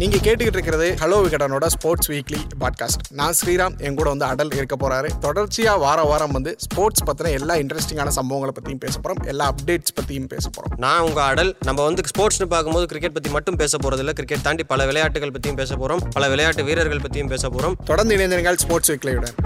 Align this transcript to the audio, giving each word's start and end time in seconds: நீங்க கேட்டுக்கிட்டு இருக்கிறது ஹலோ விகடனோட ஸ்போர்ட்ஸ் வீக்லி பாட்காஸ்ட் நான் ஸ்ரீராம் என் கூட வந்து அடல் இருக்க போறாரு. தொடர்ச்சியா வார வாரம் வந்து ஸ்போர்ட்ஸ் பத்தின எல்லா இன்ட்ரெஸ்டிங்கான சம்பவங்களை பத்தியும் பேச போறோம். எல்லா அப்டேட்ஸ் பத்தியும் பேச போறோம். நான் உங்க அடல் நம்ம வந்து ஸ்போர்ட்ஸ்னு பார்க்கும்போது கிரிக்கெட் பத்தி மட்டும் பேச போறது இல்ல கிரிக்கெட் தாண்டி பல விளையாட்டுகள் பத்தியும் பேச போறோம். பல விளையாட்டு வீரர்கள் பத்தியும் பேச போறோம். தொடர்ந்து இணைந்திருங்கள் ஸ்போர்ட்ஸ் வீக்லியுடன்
நீங்க 0.00 0.16
கேட்டுக்கிட்டு 0.16 0.58
இருக்கிறது 0.58 0.96
ஹலோ 1.00 1.16
விகடனோட 1.24 1.66
ஸ்போர்ட்ஸ் 1.66 2.10
வீக்லி 2.10 2.38
பாட்காஸ்ட் 2.60 3.00
நான் 3.10 3.32
ஸ்ரீராம் 3.40 3.80
என் 3.80 3.94
கூட 3.94 4.08
வந்து 4.08 4.24
அடல் 4.24 4.52
இருக்க 4.54 4.76
போறாரு. 4.82 5.08
தொடர்ச்சியா 5.20 5.78
வார 5.78 6.02
வாரம் 6.02 6.30
வந்து 6.30 6.54
ஸ்போர்ட்ஸ் 6.58 7.04
பத்தின 7.04 7.30
எல்லா 7.30 7.54
இன்ட்ரெஸ்டிங்கான 7.54 8.12
சம்பவங்களை 8.16 8.52
பத்தியும் 8.58 8.80
பேச 8.84 9.00
போறோம். 9.00 9.26
எல்லா 9.26 9.54
அப்டேட்ஸ் 9.54 9.94
பத்தியும் 10.00 10.26
பேச 10.26 10.48
போறோம். 10.48 10.76
நான் 10.76 11.00
உங்க 11.00 11.22
அடல் 11.22 11.56
நம்ம 11.64 11.84
வந்து 11.84 12.02
ஸ்போர்ட்ஸ்னு 12.10 12.44
பார்க்கும்போது 12.44 12.86
கிரிக்கெட் 12.86 13.12
பத்தி 13.12 13.30
மட்டும் 13.30 13.56
பேச 13.56 13.76
போறது 13.76 13.98
இல்ல 13.98 14.12
கிரிக்கெட் 14.12 14.42
தாண்டி 14.42 14.64
பல 14.64 14.86
விளையாட்டுகள் 14.86 15.30
பத்தியும் 15.30 15.56
பேச 15.56 15.76
போறோம். 15.76 16.04
பல 16.10 16.28
விளையாட்டு 16.28 16.64
வீரர்கள் 16.64 17.04
பத்தியும் 17.08 17.28
பேச 17.28 17.48
போறோம். 17.48 17.76
தொடர்ந்து 17.84 18.16
இணைந்திருங்கள் 18.16 18.54
ஸ்போர்ட்ஸ் 18.54 18.90
வீக்லியுடன் 18.90 19.36